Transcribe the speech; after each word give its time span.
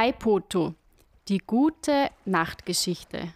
Aipoto, 0.00 0.72
die 1.28 1.42
gute 1.46 2.08
Nachtgeschichte. 2.24 3.34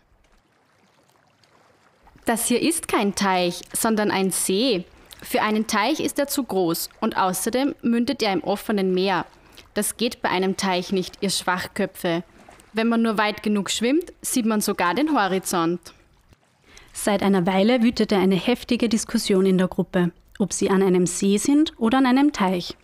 Das 2.25 2.46
hier 2.46 2.62
ist 2.62 2.88
kein 2.88 3.14
Teich, 3.14 3.60
sondern 3.75 4.10
ein 4.10 4.30
See. 4.30 4.87
Für 5.21 5.42
einen 5.42 5.67
Teich 5.67 6.00
ist 6.00 6.19
er 6.19 6.27
zu 6.27 6.42
groß 6.42 6.89
und 7.03 7.19
außerdem 7.19 7.75
mündet 7.83 8.23
er 8.23 8.32
im 8.32 8.43
offenen 8.43 8.95
Meer. 8.95 9.27
Das 9.75 9.98
geht 9.98 10.23
bei 10.23 10.30
einem 10.30 10.57
Teich 10.57 10.91
nicht, 10.91 11.19
ihr 11.21 11.29
Schwachköpfe. 11.29 12.25
Wenn 12.73 12.89
man 12.89 13.03
nur 13.03 13.19
weit 13.19 13.43
genug 13.43 13.69
schwimmt, 13.69 14.15
sieht 14.23 14.46
man 14.46 14.62
sogar 14.62 14.95
den 14.95 15.15
Horizont. 15.15 15.93
Seit 16.95 17.23
einer 17.23 17.45
Weile 17.45 17.83
wütete 17.83 18.17
eine 18.17 18.37
heftige 18.37 18.89
Diskussion 18.89 19.45
in 19.45 19.59
der 19.59 19.69
Gruppe, 19.69 20.12
ob 20.39 20.55
sie 20.55 20.71
an 20.71 20.83
einem 20.83 21.07
See 21.07 21.37
sind 21.37 21.79
oder 21.79 21.99
an 21.99 22.07
einem 22.07 22.33
Teich. 22.33 22.75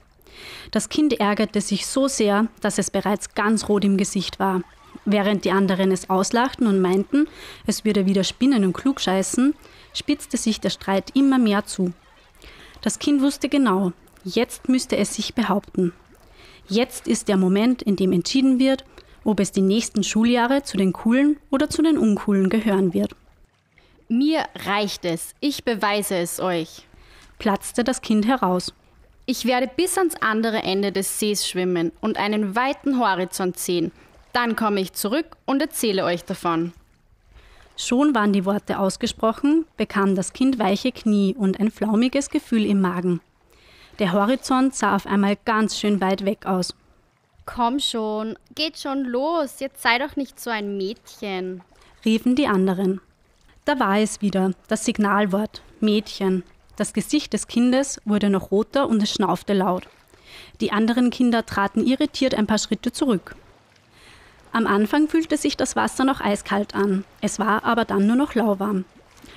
Das 0.71 0.89
Kind 0.89 1.19
ärgerte 1.21 1.61
sich 1.61 1.87
so 1.87 2.09
sehr, 2.09 2.49
dass 2.61 2.79
es 2.79 2.91
bereits 2.91 3.35
ganz 3.35 3.69
rot 3.69 3.85
im 3.85 3.97
Gesicht 3.97 4.39
war. 4.39 4.63
Während 5.05 5.45
die 5.45 5.51
anderen 5.51 5.93
es 5.93 6.11
auslachten 6.11 6.67
und 6.67 6.81
meinten, 6.81 7.27
es 7.67 7.85
würde 7.85 8.07
wieder 8.07 8.25
spinnen 8.25 8.65
und 8.65 8.73
klugscheißen, 8.73 9.55
spitzte 9.95 10.37
sich 10.37 10.61
der 10.61 10.71
Streit 10.71 11.17
immer 11.17 11.39
mehr 11.39 11.65
zu. 11.65 11.93
Das 12.83 12.99
Kind 12.99 13.23
wusste 13.23 13.49
genau, 13.49 13.93
jetzt 14.25 14.69
müsste 14.69 14.97
es 14.97 15.15
sich 15.15 15.35
behaupten. 15.35 15.93
Jetzt 16.69 17.09
ist 17.09 17.29
der 17.29 17.37
Moment, 17.37 17.83
in 17.83 17.97
dem 17.97 18.13
entschieden 18.13 18.59
wird, 18.59 18.85
ob 19.25 19.41
es 19.41 19.53
die 19.53 19.61
nächsten 19.61 20.03
Schuljahre 20.03 20.63
zu 20.63 20.77
den 20.77 20.93
coolen 20.93 21.39
oder 21.51 21.69
zu 21.69 21.83
den 21.83 21.99
uncoolen 21.99 22.49
gehören 22.49 22.95
wird. 22.95 23.15
Mir 24.09 24.45
reicht 24.67 25.05
es, 25.05 25.35
ich 25.41 25.65
beweise 25.65 26.17
es 26.17 26.41
euch, 26.41 26.87
platzte 27.39 27.85
das 27.85 28.03
Kind 28.03 28.27
heraus. 28.27 28.73
Ich 29.31 29.45
werde 29.45 29.69
bis 29.69 29.97
ans 29.97 30.17
andere 30.21 30.65
Ende 30.65 30.91
des 30.91 31.21
Sees 31.21 31.47
schwimmen 31.49 31.93
und 32.01 32.17
einen 32.17 32.57
weiten 32.57 32.99
Horizont 32.99 33.57
sehen. 33.57 33.93
Dann 34.33 34.57
komme 34.57 34.81
ich 34.81 34.93
zurück 34.93 35.37
und 35.47 35.63
erzähle 35.63 36.03
euch 36.03 36.25
davon. 36.25 36.73
Schon 37.77 38.13
waren 38.13 38.33
die 38.33 38.45
Worte 38.45 38.81
ausgesprochen, 38.81 39.67
bekam 39.77 40.17
das 40.17 40.33
Kind 40.33 40.59
weiche 40.59 40.91
Knie 40.91 41.37
und 41.39 41.61
ein 41.61 41.71
flaumiges 41.71 42.29
Gefühl 42.29 42.67
im 42.67 42.81
Magen. 42.81 43.21
Der 44.01 44.15
Horizont 44.15 44.75
sah 44.75 44.97
auf 44.97 45.07
einmal 45.07 45.37
ganz 45.45 45.79
schön 45.79 46.01
weit 46.01 46.25
weg 46.25 46.47
aus. 46.47 46.75
Komm 47.47 47.79
schon, 47.79 48.37
geht 48.57 48.79
schon 48.79 49.05
los, 49.05 49.61
jetzt 49.61 49.81
sei 49.81 50.01
doch 50.01 50.17
nicht 50.17 50.41
so 50.41 50.51
ein 50.51 50.77
Mädchen, 50.77 51.63
riefen 52.05 52.35
die 52.35 52.49
anderen. 52.49 53.01
Da 53.65 53.79
war 53.79 54.01
es 54.01 54.23
wieder, 54.23 54.51
das 54.67 54.85
Signalwort 54.85 55.63
Mädchen. 55.79 56.43
Das 56.81 56.95
Gesicht 56.95 57.35
des 57.35 57.47
Kindes 57.47 58.01
wurde 58.07 58.31
noch 58.31 58.51
roter 58.51 58.89
und 58.89 59.03
es 59.03 59.13
schnaufte 59.13 59.53
laut. 59.53 59.87
Die 60.63 60.73
anderen 60.73 61.11
Kinder 61.11 61.45
traten 61.45 61.87
irritiert 61.87 62.35
ein 62.35 62.47
paar 62.47 62.57
Schritte 62.57 62.91
zurück. 62.91 63.37
Am 64.53 64.67
Anfang 64.67 65.07
fühlte 65.07 65.37
sich 65.37 65.59
das 65.59 65.77
Wasser 65.77 66.05
noch 66.07 66.23
eiskalt 66.23 66.75
an, 66.75 67.05
es 67.21 67.39
war 67.39 67.65
aber 67.65 67.85
dann 67.85 68.07
nur 68.07 68.17
noch 68.17 68.35
lauwarm. 68.35 68.87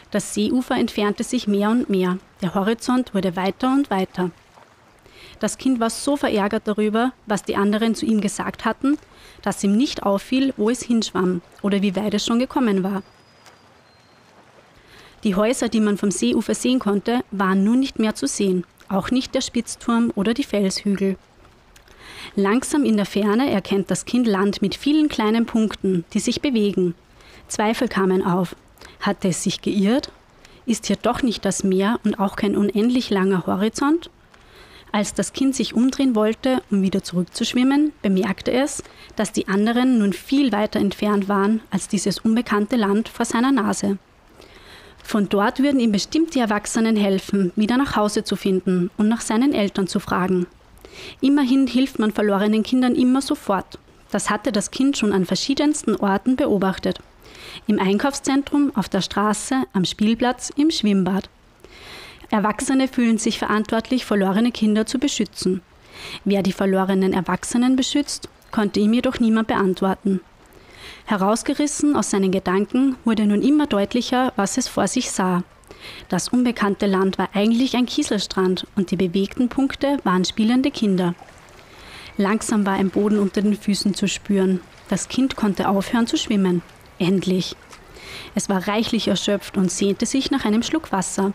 Das 0.09 0.33
Seeufer 0.33 0.77
entfernte 0.77 1.25
sich 1.25 1.45
mehr 1.45 1.69
und 1.69 1.89
mehr, 1.89 2.17
der 2.41 2.55
Horizont 2.55 3.13
wurde 3.13 3.35
weiter 3.35 3.73
und 3.73 3.89
weiter. 3.89 4.31
Das 5.41 5.57
Kind 5.57 5.81
war 5.81 5.89
so 5.89 6.15
verärgert 6.15 6.65
darüber, 6.65 7.11
was 7.25 7.43
die 7.43 7.57
anderen 7.57 7.93
zu 7.93 8.05
ihm 8.05 8.21
gesagt 8.21 8.63
hatten, 8.63 8.97
dass 9.41 9.61
ihm 9.65 9.75
nicht 9.75 10.03
auffiel, 10.03 10.53
wo 10.55 10.69
es 10.69 10.81
hinschwamm 10.81 11.41
oder 11.61 11.81
wie 11.81 11.97
weit 11.97 12.13
es 12.13 12.25
schon 12.25 12.39
gekommen 12.39 12.83
war. 12.83 13.03
Die 15.23 15.35
Häuser, 15.35 15.69
die 15.69 15.79
man 15.79 15.97
vom 15.97 16.11
Seeufer 16.11 16.53
sehen 16.53 16.79
konnte, 16.79 17.21
waren 17.31 17.63
nun 17.63 17.79
nicht 17.79 17.97
mehr 17.97 18.13
zu 18.13 18.27
sehen, 18.27 18.65
auch 18.89 19.09
nicht 19.09 19.33
der 19.33 19.41
Spitzturm 19.41 20.11
oder 20.15 20.33
die 20.33 20.43
Felshügel. 20.43 21.17
Langsam 22.35 22.83
in 22.83 22.97
der 22.97 23.05
Ferne 23.05 23.49
erkennt 23.49 23.89
das 23.89 24.05
Kind 24.05 24.27
Land 24.27 24.61
mit 24.61 24.75
vielen 24.75 25.07
kleinen 25.07 25.45
Punkten, 25.45 26.03
die 26.13 26.19
sich 26.19 26.41
bewegen. 26.41 26.93
Zweifel 27.47 27.87
kamen 27.87 28.21
auf. 28.23 28.55
Hatte 28.99 29.29
es 29.29 29.43
sich 29.43 29.61
geirrt? 29.61 30.11
Ist 30.65 30.87
hier 30.87 30.97
doch 31.01 31.21
nicht 31.21 31.45
das 31.45 31.63
Meer 31.63 31.99
und 32.03 32.19
auch 32.19 32.35
kein 32.35 32.57
unendlich 32.57 33.09
langer 33.09 33.45
Horizont? 33.45 34.09
Als 34.91 35.13
das 35.13 35.33
Kind 35.33 35.55
sich 35.55 35.73
umdrehen 35.73 36.15
wollte, 36.15 36.61
um 36.69 36.81
wieder 36.81 37.03
zurückzuschwimmen, 37.03 37.93
bemerkte 38.01 38.51
es, 38.51 38.83
dass 39.15 39.31
die 39.31 39.47
anderen 39.47 39.99
nun 39.99 40.13
viel 40.13 40.51
weiter 40.51 40.79
entfernt 40.79 41.27
waren 41.27 41.61
als 41.71 41.87
dieses 41.87 42.19
unbekannte 42.19 42.75
Land 42.75 43.09
vor 43.09 43.25
seiner 43.25 43.51
Nase. 43.51 43.97
Von 45.03 45.29
dort 45.29 45.59
würden 45.59 45.79
ihm 45.79 45.91
bestimmt 45.91 46.33
die 46.33 46.39
Erwachsenen 46.39 46.95
helfen, 46.95 47.51
wieder 47.55 47.77
nach 47.77 47.95
Hause 47.95 48.23
zu 48.23 48.35
finden 48.35 48.89
und 48.97 49.09
nach 49.09 49.21
seinen 49.21 49.53
Eltern 49.53 49.87
zu 49.87 49.99
fragen. 49.99 50.47
Immerhin 51.21 51.67
hilft 51.67 51.99
man 51.99 52.11
verlorenen 52.11 52.63
Kindern 52.63 52.95
immer 52.95 53.21
sofort. 53.21 53.77
Das 54.11 54.29
hatte 54.29 54.51
das 54.51 54.71
Kind 54.71 54.97
schon 54.97 55.11
an 55.11 55.25
verschiedensten 55.25 55.95
Orten 55.95 56.35
beobachtet. 56.35 56.99
Im 57.67 57.79
Einkaufszentrum, 57.79 58.71
auf 58.75 58.89
der 58.89 59.01
Straße, 59.01 59.63
am 59.73 59.85
Spielplatz, 59.85 60.51
im 60.55 60.71
Schwimmbad. 60.71 61.29
Erwachsene 62.29 62.87
fühlen 62.87 63.17
sich 63.17 63.37
verantwortlich, 63.37 64.05
verlorene 64.05 64.51
Kinder 64.51 64.85
zu 64.85 64.97
beschützen. 64.97 65.61
Wer 66.25 66.41
die 66.41 66.53
verlorenen 66.53 67.13
Erwachsenen 67.13 67.75
beschützt, 67.75 68.29
konnte 68.51 68.79
ihm 68.79 68.93
jedoch 68.93 69.19
niemand 69.19 69.47
beantworten. 69.47 70.21
Herausgerissen 71.05 71.95
aus 71.95 72.11
seinen 72.11 72.31
Gedanken 72.31 72.95
wurde 73.03 73.25
nun 73.25 73.41
immer 73.41 73.67
deutlicher, 73.67 74.33
was 74.35 74.57
es 74.57 74.67
vor 74.67 74.87
sich 74.87 75.11
sah. 75.11 75.43
Das 76.07 76.29
unbekannte 76.29 76.85
Land 76.85 77.17
war 77.17 77.29
eigentlich 77.33 77.75
ein 77.75 77.85
Kieselstrand 77.85 78.65
und 78.75 78.91
die 78.91 78.95
bewegten 78.95 79.49
Punkte 79.49 79.97
waren 80.03 80.23
spielende 80.23 80.71
Kinder. 80.71 81.13
Langsam 82.17 82.65
war 82.65 82.73
ein 82.73 82.89
Boden 82.89 83.19
unter 83.19 83.41
den 83.41 83.57
Füßen 83.57 83.93
zu 83.93 84.07
spüren. 84.07 84.61
Das 84.87 85.07
Kind 85.07 85.35
konnte 85.35 85.67
aufhören 85.67 86.07
zu 86.07 86.17
schwimmen. 86.17 86.61
Endlich. 86.99 87.55
Es 88.35 88.49
war 88.49 88.67
reichlich 88.67 89.07
erschöpft 89.07 89.57
und 89.57 89.71
sehnte 89.71 90.05
sich 90.05 90.31
nach 90.31 90.45
einem 90.45 90.63
Schluck 90.63 90.91
Wasser. 90.91 91.33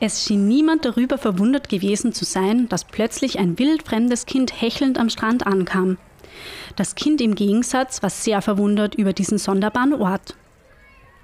Es 0.00 0.24
schien 0.24 0.46
niemand 0.48 0.84
darüber 0.84 1.18
verwundert 1.18 1.68
gewesen 1.68 2.12
zu 2.12 2.24
sein, 2.24 2.68
dass 2.68 2.84
plötzlich 2.84 3.38
ein 3.38 3.58
wildfremdes 3.58 4.26
Kind 4.26 4.60
hechelnd 4.60 4.98
am 4.98 5.10
Strand 5.10 5.46
ankam. 5.46 5.98
Das 6.76 6.94
Kind 6.94 7.20
im 7.20 7.34
Gegensatz 7.34 8.02
war 8.02 8.10
sehr 8.10 8.42
verwundert 8.42 8.94
über 8.94 9.12
diesen 9.12 9.38
sonderbaren 9.38 9.94
Ort. 9.94 10.36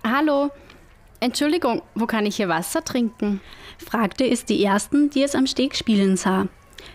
Hallo, 0.06 0.50
Entschuldigung, 1.20 1.82
wo 1.94 2.06
kann 2.06 2.26
ich 2.26 2.36
hier 2.36 2.48
Wasser 2.48 2.84
trinken? 2.84 3.40
fragte 3.78 4.28
es 4.28 4.44
die 4.44 4.62
ersten, 4.62 5.10
die 5.10 5.22
es 5.22 5.34
am 5.34 5.46
Steg 5.46 5.74
spielen 5.74 6.16
sah. 6.16 6.48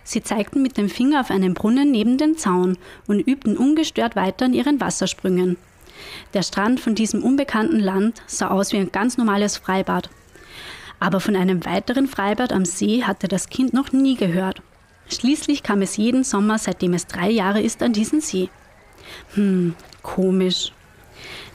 Sie 0.03 0.21
zeigten 0.21 0.61
mit 0.61 0.77
dem 0.77 0.89
Finger 0.89 1.21
auf 1.21 1.31
einen 1.31 1.53
Brunnen 1.53 1.91
neben 1.91 2.17
dem 2.17 2.37
Zaun 2.37 2.77
und 3.07 3.19
übten 3.19 3.57
ungestört 3.57 4.15
weiter 4.15 4.45
an 4.45 4.53
ihren 4.53 4.79
Wassersprüngen. 4.79 5.57
Der 6.33 6.43
Strand 6.43 6.79
von 6.79 6.95
diesem 6.95 7.23
unbekannten 7.23 7.79
Land 7.79 8.21
sah 8.27 8.49
aus 8.49 8.71
wie 8.71 8.77
ein 8.77 8.91
ganz 8.91 9.17
normales 9.17 9.57
Freibad. 9.57 10.09
Aber 10.99 11.19
von 11.19 11.35
einem 11.35 11.65
weiteren 11.65 12.07
Freibad 12.07 12.53
am 12.53 12.65
See 12.65 13.03
hatte 13.03 13.27
das 13.27 13.49
Kind 13.49 13.73
noch 13.73 13.91
nie 13.91 14.15
gehört. 14.15 14.61
Schließlich 15.09 15.63
kam 15.63 15.81
es 15.81 15.97
jeden 15.97 16.23
Sommer, 16.23 16.57
seitdem 16.57 16.93
es 16.93 17.07
drei 17.07 17.29
Jahre 17.29 17.61
ist, 17.61 17.81
an 17.81 17.93
diesen 17.93 18.21
See. 18.21 18.49
Hm, 19.33 19.75
komisch. 20.01 20.71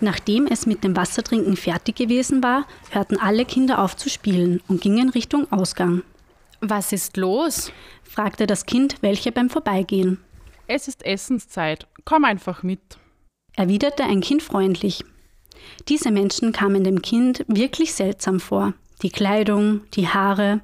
Nachdem 0.01 0.47
es 0.47 0.67
mit 0.67 0.85
dem 0.85 0.97
Wassertrinken 0.97 1.57
fertig 1.57 1.97
gewesen 1.97 2.43
war, 2.43 2.67
hörten 2.91 3.19
alle 3.19 3.45
Kinder 3.45 3.79
auf 3.79 3.97
zu 3.97 4.11
spielen 4.11 4.61
und 4.69 4.81
gingen 4.81 5.09
Richtung 5.09 5.51
Ausgang. 5.53 6.03
Was 6.61 6.93
ist 6.93 7.17
los? 7.17 7.73
fragte 8.03 8.47
das 8.47 8.67
Kind, 8.67 8.97
welche 9.01 9.33
beim 9.33 9.51
Vorbeigehen. 9.51 10.19
Es 10.67 10.89
ist 10.89 11.05
Essenszeit, 11.05 11.87
komm 12.05 12.25
einfach 12.25 12.63
mit, 12.63 12.81
erwiderte 13.55 14.05
ein 14.05 14.21
Kind 14.21 14.43
freundlich. 14.43 15.05
Diese 15.89 16.11
Menschen 16.11 16.53
kamen 16.53 16.85
dem 16.85 17.03
Kind 17.03 17.45
wirklich 17.49 17.95
seltsam 17.95 18.41
vor. 18.41 18.75
Die 19.03 19.11
Kleidung, 19.11 19.83
die 19.95 20.09
Haare, 20.09 20.61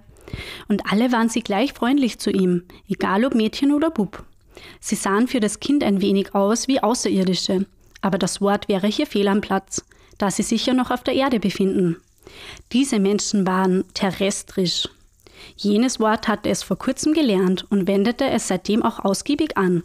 und 0.69 0.91
alle 0.91 1.13
waren 1.13 1.29
sie 1.29 1.43
gleich 1.43 1.73
freundlich 1.73 2.19
zu 2.19 2.31
ihm, 2.31 2.65
egal 2.89 3.25
ob 3.25 3.35
Mädchen 3.35 3.73
oder 3.73 3.91
Bub. 3.91 4.25
Sie 4.81 4.95
sahen 4.95 5.29
für 5.29 5.41
das 5.41 5.61
Kind 5.61 5.83
ein 5.85 6.01
wenig 6.01 6.35
aus 6.35 6.69
wie 6.69 6.83
Außerirdische, 6.83 7.67
aber 8.01 8.19
das 8.19 8.41
Wort 8.41 8.69
wäre 8.69 8.87
hier 8.87 9.07
fehl 9.07 9.29
am 9.29 9.41
Platz, 9.41 9.85
da 10.19 10.31
sie 10.31 10.43
sich 10.43 10.67
ja 10.67 10.75
noch 10.75 10.91
auf 10.91 11.03
der 11.03 11.15
Erde 11.15 11.41
befinden. 11.41 11.97
Diese 12.73 12.99
Menschen 12.99 13.47
waren 13.47 13.85
terrestrisch. 13.95 14.89
Jenes 15.57 16.01
Wort 16.01 16.29
hatte 16.29 16.51
es 16.51 16.63
vor 16.63 16.79
kurzem 16.79 17.15
gelernt 17.15 17.67
und 17.71 17.89
wendete 17.89 18.29
es 18.29 18.49
seitdem 18.49 18.83
auch 18.83 19.01
ausgiebig 19.01 19.57
an. 19.57 19.83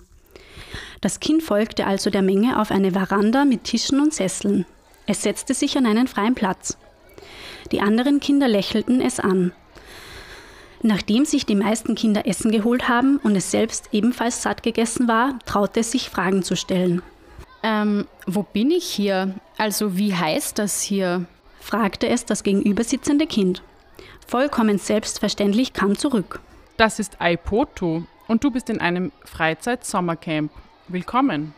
Das 1.01 1.19
Kind 1.19 1.43
folgte 1.43 1.85
also 1.85 2.09
der 2.09 2.21
Menge 2.21 2.59
auf 2.59 2.71
eine 2.71 2.91
Veranda 2.91 3.45
mit 3.45 3.63
Tischen 3.63 3.99
und 3.99 4.13
Sesseln. 4.13 4.65
Es 5.07 5.21
setzte 5.21 5.53
sich 5.53 5.77
an 5.77 5.85
einen 5.85 6.07
freien 6.07 6.35
Platz. 6.35 6.77
Die 7.71 7.81
anderen 7.81 8.19
Kinder 8.19 8.47
lächelten 8.47 9.01
es 9.01 9.19
an. 9.19 9.51
Nachdem 10.87 11.25
sich 11.25 11.47
die 11.47 11.55
meisten 11.55 11.95
Kinder 11.95 12.27
Essen 12.27 12.51
geholt 12.51 12.87
haben 12.87 13.17
und 13.23 13.35
es 13.35 13.49
selbst 13.49 13.89
ebenfalls 13.91 14.43
satt 14.43 14.61
gegessen 14.61 15.07
war, 15.07 15.39
traute 15.47 15.79
es 15.79 15.89
sich 15.89 16.11
Fragen 16.11 16.43
zu 16.43 16.55
stellen. 16.55 17.01
Ähm, 17.63 18.05
wo 18.27 18.43
bin 18.43 18.69
ich 18.69 18.85
hier? 18.85 19.33
Also 19.57 19.97
wie 19.97 20.13
heißt 20.13 20.59
das 20.59 20.83
hier? 20.83 21.25
fragte 21.59 22.07
es 22.07 22.25
das 22.25 22.43
gegenübersitzende 22.43 23.25
Kind. 23.25 23.63
Vollkommen 24.27 24.77
selbstverständlich 24.77 25.73
kam 25.73 25.97
zurück. 25.97 26.39
Das 26.77 26.99
ist 26.99 27.19
Aipoto 27.19 28.03
und 28.27 28.43
du 28.43 28.51
bist 28.51 28.69
in 28.69 28.79
einem 28.79 29.11
Freizeit-Sommercamp. 29.23 30.51
Willkommen. 30.87 31.55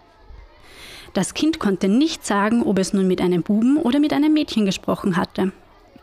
Das 1.12 1.34
Kind 1.34 1.60
konnte 1.60 1.90
nicht 1.90 2.26
sagen, 2.26 2.64
ob 2.64 2.80
es 2.80 2.94
nun 2.94 3.10
mit 3.10 3.20
einem 3.20 3.44
Buben 3.44 3.76
oder 3.76 4.00
mit 4.00 4.14
einem 4.14 4.32
Mädchen 4.32 4.66
gesprochen 4.66 5.18
hatte. 5.18 5.52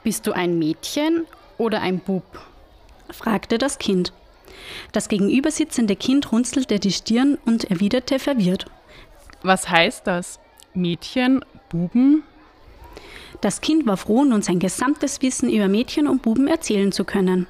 Bist 0.02 0.26
du 0.26 0.32
ein 0.32 0.58
Mädchen 0.58 1.24
oder 1.56 1.80
ein 1.80 2.00
Bub? 2.00 2.24
Fragte 3.10 3.58
das 3.58 3.78
Kind. 3.78 4.12
Das 4.92 5.08
gegenübersitzende 5.08 5.96
Kind 5.96 6.32
runzelte 6.32 6.78
die 6.78 6.92
Stirn 6.92 7.38
und 7.44 7.70
erwiderte 7.70 8.18
verwirrt. 8.18 8.66
Was 9.42 9.68
heißt 9.68 10.06
das? 10.06 10.40
Mädchen, 10.74 11.44
Buben? 11.68 12.22
Das 13.40 13.60
Kind 13.60 13.86
war 13.86 13.96
froh, 13.96 14.24
nun 14.24 14.42
sein 14.42 14.58
gesamtes 14.58 15.20
Wissen 15.20 15.50
über 15.50 15.68
Mädchen 15.68 16.08
und 16.08 16.22
Buben 16.22 16.48
erzählen 16.48 16.92
zu 16.92 17.04
können. 17.04 17.46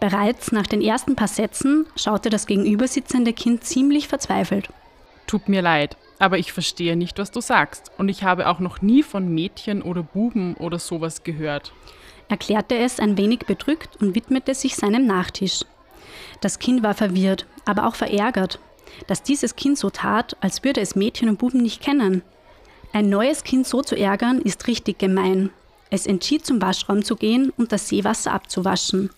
Bereits 0.00 0.52
nach 0.52 0.66
den 0.66 0.82
ersten 0.82 1.16
paar 1.16 1.28
Sätzen 1.28 1.86
schaute 1.96 2.28
das 2.28 2.46
gegenübersitzende 2.46 3.32
Kind 3.32 3.64
ziemlich 3.64 4.08
verzweifelt. 4.08 4.68
Tut 5.26 5.48
mir 5.48 5.62
leid, 5.62 5.96
aber 6.18 6.38
ich 6.38 6.52
verstehe 6.52 6.96
nicht, 6.96 7.18
was 7.18 7.30
du 7.30 7.40
sagst. 7.40 7.90
Und 7.96 8.08
ich 8.08 8.24
habe 8.24 8.48
auch 8.48 8.58
noch 8.58 8.82
nie 8.82 9.02
von 9.02 9.32
Mädchen 9.32 9.80
oder 9.82 10.02
Buben 10.02 10.54
oder 10.54 10.78
sowas 10.78 11.22
gehört. 11.22 11.72
Erklärte 12.28 12.76
es 12.76 13.00
ein 13.00 13.16
wenig 13.16 13.40
bedrückt 13.40 13.96
und 14.00 14.14
widmete 14.14 14.54
sich 14.54 14.76
seinem 14.76 15.06
Nachtisch. 15.06 15.64
Das 16.40 16.58
Kind 16.58 16.82
war 16.82 16.94
verwirrt, 16.94 17.46
aber 17.64 17.86
auch 17.86 17.94
verärgert, 17.94 18.58
dass 19.06 19.22
dieses 19.22 19.56
Kind 19.56 19.78
so 19.78 19.90
tat, 19.90 20.36
als 20.40 20.64
würde 20.64 20.80
es 20.80 20.96
Mädchen 20.96 21.28
und 21.28 21.38
Buben 21.38 21.62
nicht 21.62 21.82
kennen. 21.82 22.22
Ein 22.92 23.08
neues 23.08 23.44
Kind 23.44 23.66
so 23.66 23.82
zu 23.82 23.96
ärgern, 23.96 24.40
ist 24.40 24.66
richtig 24.66 24.98
gemein. 24.98 25.50
Es 25.90 26.06
entschied, 26.06 26.44
zum 26.44 26.60
Waschraum 26.60 27.04
zu 27.04 27.16
gehen 27.16 27.52
und 27.56 27.72
das 27.72 27.88
Seewasser 27.88 28.32
abzuwaschen. 28.32 29.10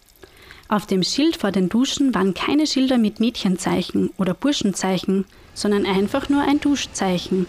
Auf 0.69 0.87
dem 0.87 1.03
Schild 1.03 1.37
vor 1.37 1.53
den 1.53 1.69
Duschen 1.69 2.15
waren 2.15 2.35
keine 2.35 2.67
Schilder 2.67 2.99
mit 2.99 3.21
Mädchenzeichen 3.21 4.11
oder 4.17 4.35
Burschenzeichen, 4.35 5.27
sondern 5.55 5.87
einfach 5.87 6.29
nur 6.29 6.43
ein 6.43 6.61
Duschzeichen. 6.61 7.47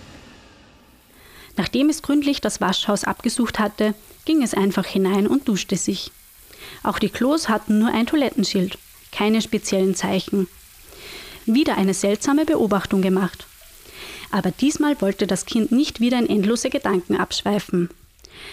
Nachdem 1.57 1.89
es 1.89 2.01
gründlich 2.01 2.41
das 2.41 2.61
Waschhaus 2.61 3.03
abgesucht 3.03 3.59
hatte, 3.59 3.93
ging 4.25 4.43
es 4.43 4.53
einfach 4.53 4.85
hinein 4.85 5.27
und 5.27 5.47
duschte 5.47 5.77
sich. 5.77 6.11
Auch 6.83 6.99
die 6.99 7.09
Klos 7.09 7.47
hatten 7.49 7.79
nur 7.79 7.89
ein 7.89 8.07
Toilettenschild, 8.07 8.77
keine 9.11 9.41
speziellen 9.41 9.95
Zeichen. 9.95 10.47
Wieder 11.45 11.77
eine 11.77 11.93
seltsame 11.93 12.45
Beobachtung 12.45 13.01
gemacht. 13.01 13.45
Aber 14.31 14.51
diesmal 14.51 14.99
wollte 15.01 15.27
das 15.27 15.45
Kind 15.45 15.71
nicht 15.71 15.99
wieder 15.99 16.19
in 16.19 16.29
endlose 16.29 16.69
Gedanken 16.69 17.15
abschweifen. 17.15 17.89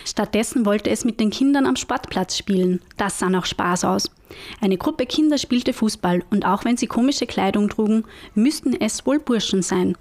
Stattdessen 0.05 0.65
wollte 0.65 0.91
es 0.91 1.05
mit 1.05 1.19
den 1.19 1.31
Kindern 1.31 1.67
am 1.67 1.77
Sportplatz 1.77 2.37
spielen. 2.37 2.81
Das 2.97 3.19
sah 3.19 3.29
nach 3.29 3.47
Spaß 3.47 3.85
aus. 3.85 4.11
Eine 4.61 4.79
Gruppe 4.79 5.07
Kinder 5.07 5.39
spielte 5.39 5.73
Fußball 5.73 6.23
und 6.31 6.47
auch 6.47 6.65
wenn 6.65 6.77
sie 6.77 6.87
komische 6.87 7.27
Kleidung 7.27 7.69
trugen, 7.69 8.05
müssten 8.35 8.75
es 8.79 9.05
wohl 9.07 9.19
Burschen 9.19 9.63
sein. 9.63 9.97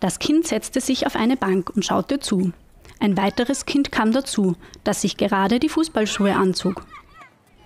Das 0.00 0.18
Kind 0.18 0.46
setzte 0.46 0.80
sich 0.80 1.06
auf 1.06 1.16
eine 1.16 1.36
Bank 1.36 1.70
und 1.70 1.84
schaute 1.84 2.20
zu. 2.20 2.52
Ein 2.98 3.16
weiteres 3.16 3.64
Kind 3.66 3.90
kam 3.90 4.12
dazu, 4.12 4.56
das 4.84 5.00
sich 5.00 5.16
gerade 5.16 5.58
die 5.58 5.68
Fußballschuhe 5.68 6.34
anzog. 6.34 6.84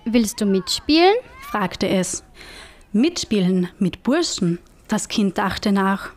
Willst 0.05 0.39
du 0.39 0.45
mitspielen? 0.45 1.15
fragte 1.41 1.87
es. 1.87 2.23
Mitspielen 2.93 3.69
mit 3.79 4.03
Burschen? 4.03 4.59
Das 4.87 5.07
Kind 5.07 5.37
dachte 5.37 5.71
nach. 5.71 6.11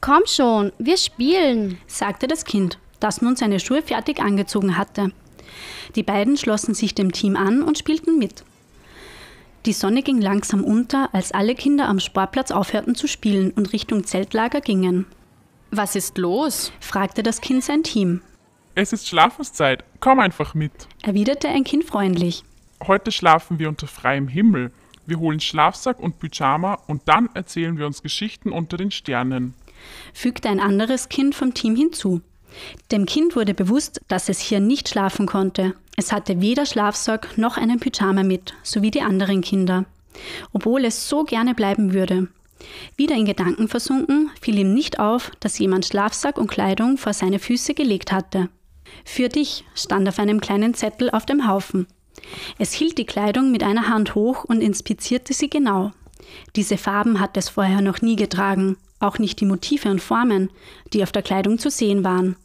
Komm 0.00 0.22
schon, 0.26 0.72
wir 0.78 0.96
spielen, 0.96 1.78
sagte 1.86 2.28
das 2.28 2.44
Kind, 2.44 2.78
das 3.00 3.20
nun 3.20 3.36
seine 3.36 3.60
Schuhe 3.60 3.82
fertig 3.82 4.20
angezogen 4.20 4.78
hatte. 4.78 5.12
Die 5.96 6.02
beiden 6.02 6.36
schlossen 6.36 6.74
sich 6.74 6.94
dem 6.94 7.12
Team 7.12 7.36
an 7.36 7.62
und 7.62 7.78
spielten 7.78 8.18
mit. 8.18 8.44
Die 9.66 9.72
Sonne 9.72 10.02
ging 10.02 10.20
langsam 10.20 10.64
unter, 10.64 11.12
als 11.14 11.32
alle 11.32 11.54
Kinder 11.54 11.88
am 11.88 12.00
Sportplatz 12.00 12.50
aufhörten 12.50 12.94
zu 12.94 13.06
spielen 13.06 13.50
und 13.50 13.72
Richtung 13.72 14.04
Zeltlager 14.04 14.60
gingen. 14.60 15.06
Was 15.70 15.96
ist 15.96 16.16
los? 16.16 16.72
fragte 16.80 17.22
das 17.22 17.40
Kind 17.40 17.64
sein 17.64 17.82
Team. 17.82 18.22
Es 18.74 18.92
ist 18.92 19.08
Schlafenszeit, 19.08 19.84
komm 20.00 20.20
einfach 20.20 20.54
mit, 20.54 20.72
erwiderte 21.02 21.48
ein 21.48 21.64
Kind 21.64 21.84
freundlich. 21.84 22.44
Heute 22.86 23.10
schlafen 23.10 23.58
wir 23.58 23.68
unter 23.68 23.88
freiem 23.88 24.28
Himmel. 24.28 24.70
Wir 25.04 25.18
holen 25.18 25.40
Schlafsack 25.40 25.98
und 25.98 26.18
Pyjama 26.20 26.78
und 26.86 27.02
dann 27.06 27.28
erzählen 27.34 27.76
wir 27.76 27.86
uns 27.86 28.02
Geschichten 28.02 28.52
unter 28.52 28.76
den 28.76 28.90
Sternen, 28.90 29.54
fügte 30.12 30.48
ein 30.48 30.60
anderes 30.60 31.08
Kind 31.08 31.34
vom 31.34 31.54
Team 31.54 31.76
hinzu. 31.76 32.20
Dem 32.90 33.06
Kind 33.06 33.36
wurde 33.36 33.54
bewusst, 33.54 34.00
dass 34.08 34.28
es 34.28 34.38
hier 34.38 34.60
nicht 34.60 34.88
schlafen 34.88 35.26
konnte. 35.26 35.74
Es 35.98 36.12
hatte 36.12 36.40
weder 36.40 36.64
Schlafsack 36.64 37.36
noch 37.38 37.56
einen 37.56 37.80
Pyjama 37.80 38.22
mit, 38.22 38.54
so 38.62 38.82
wie 38.82 38.92
die 38.92 39.02
anderen 39.02 39.40
Kinder, 39.40 39.84
obwohl 40.52 40.84
es 40.84 41.08
so 41.08 41.24
gerne 41.24 41.56
bleiben 41.56 41.92
würde. 41.92 42.28
Wieder 42.96 43.16
in 43.16 43.24
Gedanken 43.24 43.66
versunken, 43.66 44.30
fiel 44.40 44.60
ihm 44.60 44.74
nicht 44.74 45.00
auf, 45.00 45.32
dass 45.40 45.58
jemand 45.58 45.86
Schlafsack 45.86 46.38
und 46.38 46.48
Kleidung 46.48 46.98
vor 46.98 47.12
seine 47.12 47.40
Füße 47.40 47.74
gelegt 47.74 48.12
hatte. 48.12 48.48
Für 49.04 49.28
dich 49.28 49.64
stand 49.74 50.08
auf 50.08 50.20
einem 50.20 50.40
kleinen 50.40 50.72
Zettel 50.72 51.10
auf 51.10 51.26
dem 51.26 51.48
Haufen. 51.48 51.88
Es 52.60 52.72
hielt 52.72 52.96
die 52.96 53.06
Kleidung 53.06 53.50
mit 53.50 53.64
einer 53.64 53.88
Hand 53.88 54.14
hoch 54.14 54.44
und 54.44 54.60
inspizierte 54.60 55.34
sie 55.34 55.50
genau. 55.50 55.90
Diese 56.54 56.78
Farben 56.78 57.18
hatte 57.18 57.40
es 57.40 57.48
vorher 57.48 57.80
noch 57.80 58.02
nie 58.02 58.14
getragen, 58.14 58.76
auch 59.00 59.18
nicht 59.18 59.40
die 59.40 59.46
Motive 59.46 59.88
und 59.90 60.00
Formen, 60.00 60.50
die 60.92 61.02
auf 61.02 61.10
der 61.10 61.22
Kleidung 61.22 61.58
zu 61.58 61.70
sehen 61.70 62.04
waren. 62.04 62.36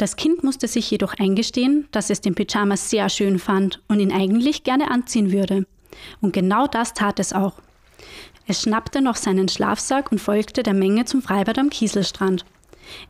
Das 0.00 0.16
Kind 0.16 0.42
musste 0.42 0.66
sich 0.66 0.90
jedoch 0.90 1.12
eingestehen, 1.18 1.86
dass 1.90 2.08
es 2.08 2.22
den 2.22 2.34
Pyjama 2.34 2.78
sehr 2.78 3.10
schön 3.10 3.38
fand 3.38 3.82
und 3.86 4.00
ihn 4.00 4.12
eigentlich 4.12 4.64
gerne 4.64 4.90
anziehen 4.90 5.30
würde. 5.30 5.66
Und 6.22 6.32
genau 6.32 6.66
das 6.66 6.94
tat 6.94 7.20
es 7.20 7.34
auch. 7.34 7.60
Es 8.46 8.62
schnappte 8.62 9.02
noch 9.02 9.16
seinen 9.16 9.50
Schlafsack 9.50 10.10
und 10.10 10.18
folgte 10.18 10.62
der 10.62 10.72
Menge 10.72 11.04
zum 11.04 11.20
Freibad 11.20 11.58
am 11.58 11.68
Kieselstrand. 11.68 12.46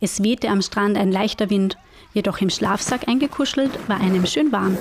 Es 0.01 0.25
wehte 0.25 0.49
am 0.49 0.63
Strand 0.63 0.99
ein 0.99 1.13
leichter 1.13 1.49
Wind, 1.49 1.79
jedoch 2.13 2.41
im 2.41 2.51
Schlafsack 2.51 3.07
eingekuschelt 3.07 3.71
war 3.89 4.01
einem 4.01 4.27
schön 4.27 4.51
warm. 4.51 4.77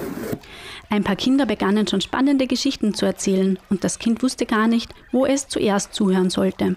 Ein 0.89 1.03
paar 1.03 1.15
Kinder 1.15 1.45
begannen 1.45 1.85
schon 1.85 2.01
spannende 2.01 2.47
Geschichten 2.47 2.95
zu 2.95 3.05
erzählen 3.05 3.59
und 3.69 3.83
das 3.83 4.00
Kind 4.00 4.23
wusste 4.23 4.47
gar 4.47 4.67
nicht, 4.67 4.95
wo 5.12 5.27
es 5.27 5.47
zuerst 5.47 5.94
zuhören 5.94 6.31
sollte. 6.31 6.75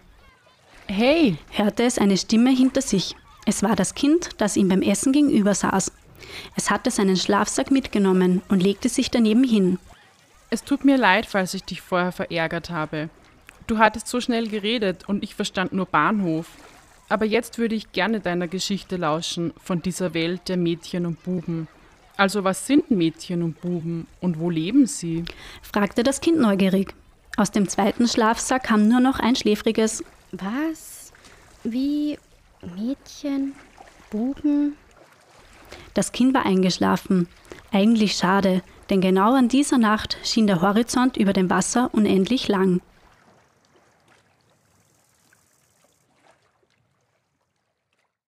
Hey, 0.88 1.38
hörte 1.52 1.84
es 1.84 1.96
eine 1.96 2.18
Stimme 2.18 2.50
hinter 2.50 2.82
sich. 2.82 3.16
Es 3.44 3.62
war 3.62 3.76
das 3.76 3.94
Kind, 3.94 4.30
das 4.38 4.56
ihm 4.56 4.68
beim 4.68 4.82
Essen 4.82 5.12
gegenüber 5.12 5.54
saß. 5.54 5.92
Es 6.56 6.70
hatte 6.70 6.90
seinen 6.90 7.16
Schlafsack 7.16 7.70
mitgenommen 7.70 8.42
und 8.48 8.62
legte 8.62 8.88
sich 8.88 9.10
daneben 9.10 9.44
hin. 9.44 9.78
Es 10.50 10.64
tut 10.64 10.84
mir 10.84 10.96
leid, 10.96 11.26
falls 11.26 11.54
ich 11.54 11.64
dich 11.64 11.80
vorher 11.80 12.12
verärgert 12.12 12.70
habe. 12.70 13.08
Du 13.66 13.78
hattest 13.78 14.06
so 14.06 14.20
schnell 14.20 14.48
geredet 14.48 15.08
und 15.08 15.24
ich 15.24 15.34
verstand 15.34 15.72
nur 15.72 15.86
Bahnhof. 15.86 16.46
Aber 17.08 17.24
jetzt 17.24 17.58
würde 17.58 17.74
ich 17.74 17.92
gerne 17.92 18.20
deiner 18.20 18.48
Geschichte 18.48 18.96
lauschen 18.96 19.52
von 19.62 19.82
dieser 19.82 20.14
Welt 20.14 20.48
der 20.48 20.56
Mädchen 20.56 21.06
und 21.06 21.22
Buben. 21.22 21.68
Also 22.16 22.44
was 22.44 22.66
sind 22.66 22.90
Mädchen 22.90 23.42
und 23.42 23.60
Buben 23.60 24.06
und 24.20 24.38
wo 24.38 24.50
leben 24.50 24.86
sie? 24.86 25.24
fragte 25.62 26.02
das 26.02 26.20
Kind 26.20 26.38
neugierig. 26.38 26.94
Aus 27.36 27.50
dem 27.50 27.68
zweiten 27.68 28.06
Schlafsack 28.06 28.64
kam 28.64 28.88
nur 28.88 29.00
noch 29.00 29.18
ein 29.18 29.36
schläfriges 29.36 30.04
Was? 30.32 31.12
Wie 31.64 32.18
Mädchen? 32.62 33.54
Buben? 34.10 34.76
Das 35.94 36.12
Kind 36.12 36.32
war 36.32 36.46
eingeschlafen. 36.46 37.28
Eigentlich 37.72 38.14
schade, 38.14 38.62
denn 38.88 39.00
genau 39.00 39.34
an 39.34 39.48
dieser 39.48 39.78
Nacht 39.78 40.16
schien 40.22 40.46
der 40.46 40.60
Horizont 40.60 41.16
über 41.16 41.32
dem 41.32 41.50
Wasser 41.50 41.90
unendlich 41.92 42.48
lang. 42.48 42.80